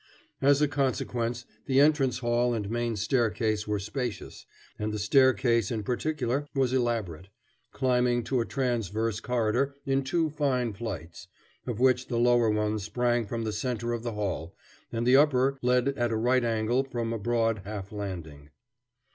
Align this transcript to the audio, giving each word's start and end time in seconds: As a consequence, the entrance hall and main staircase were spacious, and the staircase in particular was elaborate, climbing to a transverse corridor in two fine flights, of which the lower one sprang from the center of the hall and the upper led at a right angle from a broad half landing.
As 0.41 0.63
a 0.63 0.67
consequence, 0.67 1.45
the 1.67 1.79
entrance 1.79 2.17
hall 2.17 2.55
and 2.55 2.71
main 2.71 2.95
staircase 2.95 3.67
were 3.67 3.77
spacious, 3.77 4.47
and 4.79 4.91
the 4.91 4.97
staircase 4.97 5.69
in 5.69 5.83
particular 5.83 6.47
was 6.55 6.73
elaborate, 6.73 7.27
climbing 7.71 8.23
to 8.23 8.41
a 8.41 8.45
transverse 8.45 9.19
corridor 9.19 9.75
in 9.85 10.03
two 10.03 10.31
fine 10.31 10.73
flights, 10.73 11.27
of 11.67 11.79
which 11.79 12.07
the 12.07 12.17
lower 12.17 12.49
one 12.49 12.79
sprang 12.79 13.27
from 13.27 13.43
the 13.43 13.53
center 13.53 13.93
of 13.93 14.01
the 14.01 14.13
hall 14.13 14.55
and 14.91 15.05
the 15.05 15.17
upper 15.17 15.59
led 15.61 15.89
at 15.89 16.09
a 16.11 16.17
right 16.17 16.43
angle 16.43 16.83
from 16.83 17.13
a 17.13 17.19
broad 17.19 17.61
half 17.63 17.91
landing. 17.91 18.49